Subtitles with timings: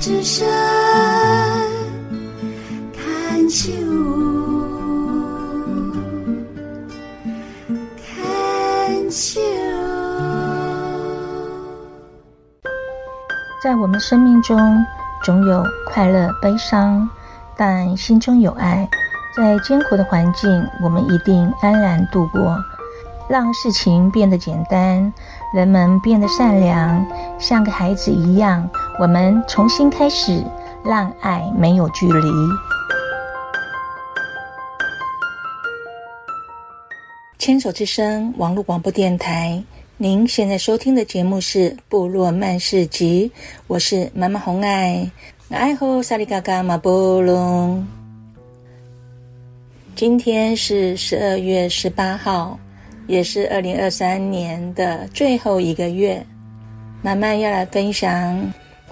[0.00, 0.48] 之声
[2.94, 3.70] 看秋，
[7.98, 9.38] 看秋。
[13.62, 14.58] 在我们生命中，
[15.22, 17.06] 总有快乐、悲伤，
[17.54, 18.88] 但心中有爱。
[19.36, 22.56] 在艰苦的环境，我们一定安然度过。
[23.28, 25.12] 让事情变得简单，
[25.54, 27.06] 人们变得善良，
[27.38, 28.66] 像个孩子一样。
[29.00, 30.44] 我们重新开始，
[30.84, 32.28] 让爱没有距离。
[37.38, 39.64] 牵手之声网络广播电台，
[39.96, 43.32] 您现在收听的节目是《部落漫市集》，
[43.68, 45.10] 我是妈妈红爱，
[45.48, 47.82] 爱吼萨里嘎嘎马波隆。
[49.96, 52.60] 今天是十二月十八号。
[53.06, 56.24] 也是二零二三年的最后一个月，
[57.02, 58.38] 慢慢要来分享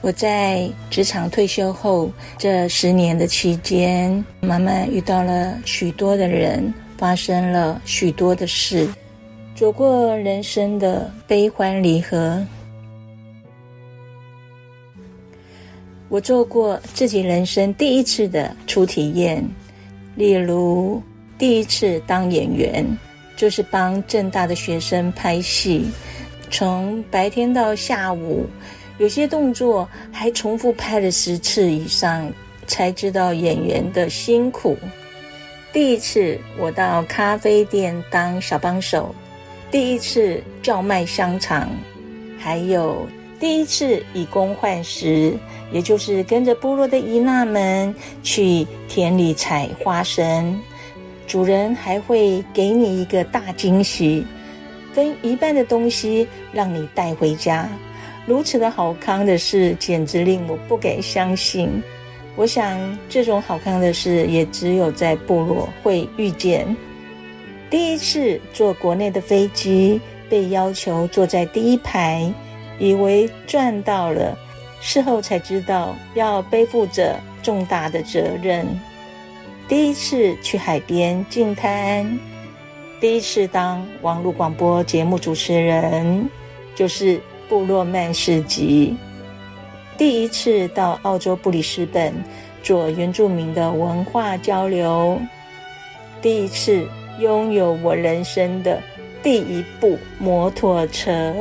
[0.00, 8.88] 我在职场退休后这十年的期间，慢慢遇到了许多的人，发生了许多的事，
[9.54, 12.44] 走过人生的悲欢离合。
[16.08, 19.44] 我做过自己人生第一次的初体验，
[20.14, 21.02] 例如
[21.36, 22.84] 第一次当演员。
[23.38, 25.86] 就是帮正大的学生拍戏，
[26.50, 28.44] 从白天到下午，
[28.98, 32.30] 有些动作还重复拍了十次以上，
[32.66, 34.76] 才知道演员的辛苦。
[35.72, 39.14] 第一次我到咖啡店当小帮手，
[39.70, 41.68] 第一次叫卖香肠，
[42.38, 43.06] 还有
[43.38, 45.32] 第一次以工换食，
[45.70, 50.58] 也就是跟着部落的姨妈们去田里采花生。
[51.26, 54.26] 主人还会给你一个大惊喜，
[54.94, 57.68] 分一半的东西让你带回家。
[58.28, 61.82] 如此的好康的事，简直令我不敢相信。
[62.36, 62.78] 我想，
[63.08, 66.76] 这种好康的事也只有在部落会遇见。
[67.70, 72.30] 第一次坐国内的飞机，被要求坐在第一排，
[72.78, 74.36] 以为赚到了，
[74.78, 78.66] 事后才知道要背负着重大的责任。
[79.66, 82.18] 第一次去海边净滩，
[83.00, 86.28] 第一次当网络广播节目主持人，
[86.74, 87.18] 就是
[87.48, 88.94] 部落曼市集。
[89.96, 92.14] 第一次到澳洲布里斯本
[92.62, 95.20] 做原住民的文化交流，
[96.20, 96.86] 第一次
[97.18, 98.80] 拥有我人生的
[99.22, 101.34] 第一部摩托车。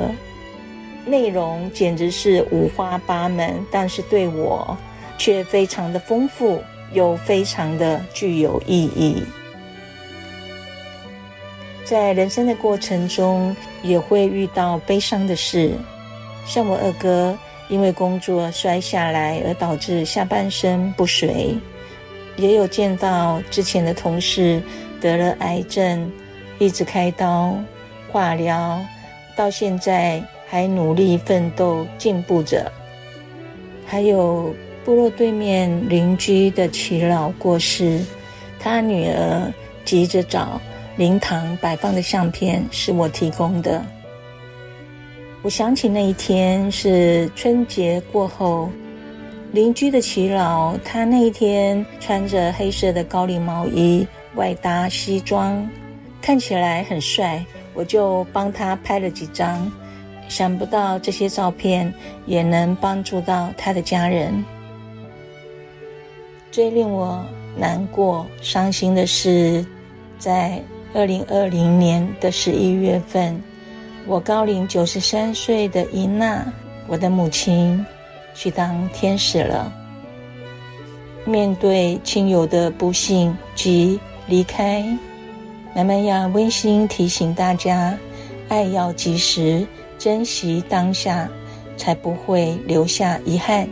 [1.05, 4.77] 内容简直是五花八门，但是对我
[5.17, 6.61] 却非常的丰富。
[6.93, 9.21] 又非常的具有意义，
[11.83, 13.53] 在人生的过程中
[13.83, 15.73] 也会遇到悲伤的事，
[16.47, 17.37] 像我二哥
[17.69, 21.55] 因为工作摔下来而导致下半身不遂，
[22.37, 24.59] 也有见到之前的同事
[24.99, 26.11] 得了癌症，
[26.57, 27.55] 一直开刀、
[28.11, 28.79] 化疗，
[29.35, 32.71] 到现在还努力奋斗进步着，
[33.85, 34.55] 还有。
[34.87, 37.99] 部落对面邻居的耆老过世，
[38.57, 39.53] 他女儿
[39.83, 40.61] 急着找
[40.95, 43.85] 灵堂摆放的相片，是我提供的。
[45.43, 48.69] 我想起那一天是春节过后，
[49.53, 54.05] 邻居的耆老，他那一天穿着黑色的高领毛衣，
[54.35, 55.65] 外搭西装，
[56.21, 59.71] 看起来很帅，我就帮他拍了几张。
[60.27, 61.93] 想不到这些照片
[62.25, 64.43] 也能帮助到他的家人。
[66.51, 67.23] 最令我
[67.55, 69.65] 难过、伤心的是，
[70.17, 70.61] 在
[70.93, 73.41] 二零二零年的十一月份，
[74.07, 76.41] 我高龄九十三岁的伊娜，
[76.87, 77.85] 我的母亲，
[78.33, 79.69] 去当天使了。
[81.25, 84.81] 面对亲友的不幸及离开，
[85.75, 87.97] 妈妈要温馨提醒大家：
[88.47, 89.67] 爱要及时，
[89.99, 91.29] 珍惜当下，
[91.75, 93.67] 才不会留下遗憾。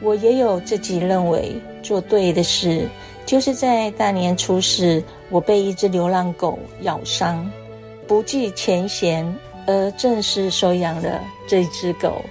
[0.00, 2.86] 我也有自己认为做对的事，
[3.26, 7.50] 就是在大年初四，我被一只流浪狗咬伤，
[8.06, 9.36] 不计前嫌
[9.66, 12.24] 而正式收养了这只狗，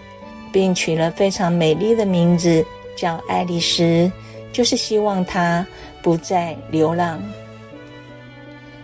[0.51, 4.11] 并取了非常美丽的名字，叫爱丽丝，
[4.53, 5.65] 就是希望它
[6.01, 7.21] 不再流浪。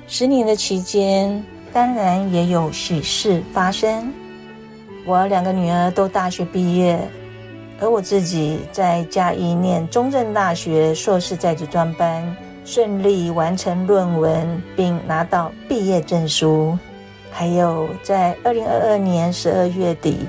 [0.07, 4.11] 十年的期间，当然也有喜事发生，
[5.05, 6.99] 我两个女儿都大学毕业。
[7.79, 12.38] 而我自己在嘉义念中正大学硕士在职专班，
[12.71, 16.77] 顺利完成论文并拿到毕业证书。
[17.29, 20.19] 还有在二零二二年十二月底，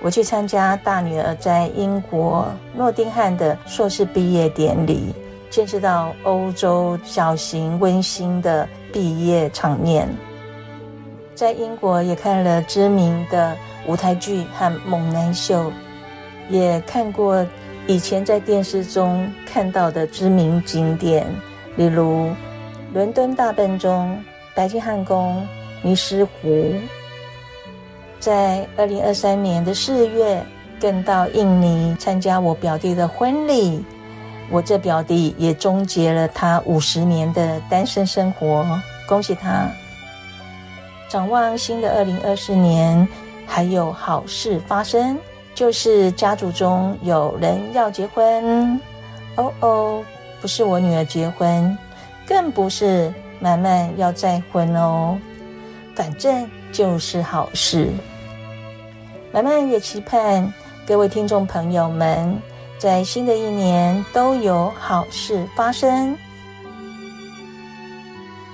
[0.00, 5.12] 我去参加大女儿在英国诺丁汉的硕士毕业典礼，
[5.50, 10.08] 见识到欧洲小型温馨的毕业场面。
[11.34, 13.56] 在英国也看了知名的
[13.88, 15.72] 舞台剧和猛男秀，
[16.48, 17.44] 也看过
[17.88, 21.26] 以前在电视中看到的知名景点，
[21.78, 22.28] 例如
[22.92, 24.20] 伦敦大笨钟、
[24.52, 25.46] 白金汉宫、
[25.80, 26.74] 尼斯湖。
[28.18, 30.44] 在二零二三年的四月，
[30.80, 33.84] 更到印尼参加我表弟的婚礼。
[34.50, 38.66] 我这表弟也终结了他五十年的单身生活，
[39.06, 39.68] 恭喜他！
[41.08, 43.06] 展望新的二零二四年，
[43.46, 45.16] 还有好事发生，
[45.54, 48.80] 就是家族中有人要结婚。
[49.36, 50.04] 哦哦，
[50.40, 51.76] 不是我女儿结婚，
[52.26, 55.18] 更不是满满要再婚哦，
[55.94, 57.90] 反正就是好事。
[59.32, 60.52] 满满也期盼
[60.86, 62.40] 各位听众朋友们，
[62.78, 66.16] 在新的一年都有好事发生。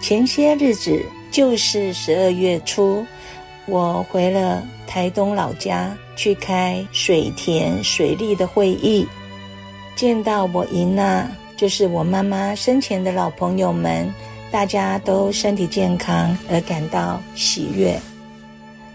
[0.00, 1.00] 前些日子，
[1.30, 3.06] 就是十二月初，
[3.66, 9.06] 我回了台东老家，去开水田水利的会议，
[9.96, 14.12] 见到我姨娜，就是我妈妈生前的老朋友们，
[14.50, 17.98] 大家都身体健康，而感到喜悦。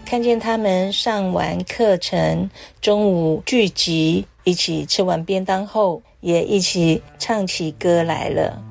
[0.06, 2.50] 看见他们上完课程，
[2.82, 8.62] 中午聚集，一起吃完便当后，也一起唱起歌来了。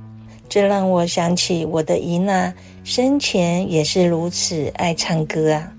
[0.48, 2.52] 这让我想起我的姨娜
[2.82, 5.72] 生前也是如此爱唱歌啊。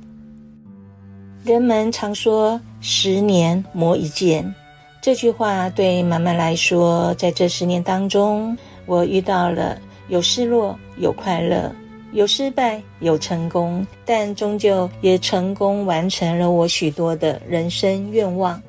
[1.44, 4.54] 人们常说“十年磨一剑”，
[5.02, 8.56] 这句话对妈妈来说，在这十年当中，
[8.86, 9.80] 我遇到了
[10.10, 11.74] 有失落，有快乐。
[12.12, 18.60] 有失败，有成功，但终究也成功完成了我许多的人生愿望。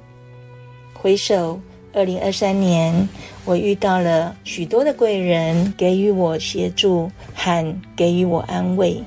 [0.93, 1.59] 回首
[1.95, 3.09] 二零二三年，
[3.47, 9.03] 我遇到了许多的贵人，给予我协助和给予我安慰。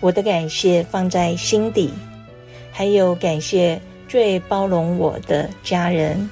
[0.00, 1.90] 我的感谢放在心底，
[2.70, 6.28] 还有感谢最包容我的家人。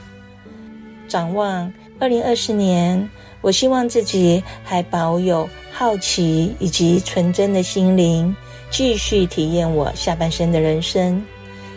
[1.11, 3.11] 展望二零二四年，
[3.43, 5.47] 我希望自己还保有。
[5.73, 8.37] 好奇以及纯真的心灵，
[8.71, 11.25] 继续体验我下半生的人生。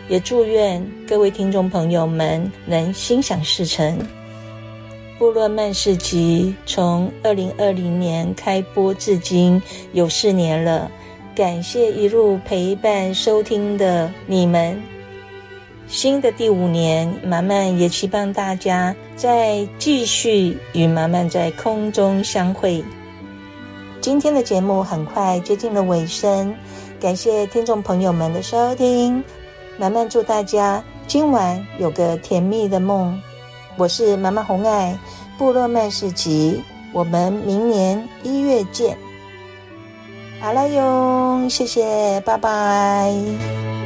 [0.08, 3.98] 也祝愿各位听众朋友们能心想事成。
[5.18, 10.90] 部落曼市集从二零二零年开播至今有四年了，
[11.34, 14.93] 感谢一路陪伴收听的你们。
[15.86, 22.82] 新的第五年，满满也期望大家再继续与满满在空中相会。
[24.00, 26.54] 今天的节目很快接近了尾声，
[27.00, 29.22] 感谢听众朋友们的收听。
[29.78, 33.20] 满满祝大家今晚有个甜蜜的梦。
[33.76, 34.98] 我是满满红爱，
[35.36, 38.96] 部落曼市集，我们明年一月见。
[40.40, 43.83] 好了哟，谢谢，拜拜。